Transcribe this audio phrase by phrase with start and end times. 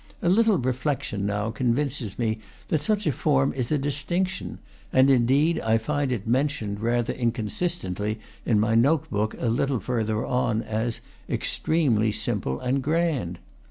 [0.23, 4.57] A little reflection now convinces me that such a form is a distinction;
[4.91, 10.25] and, indeed, I find it mentioned, rather inconsistently, in my note book, a little further
[10.25, 13.37] on, as "extremely simple and grand."